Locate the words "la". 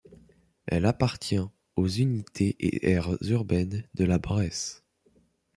4.03-4.17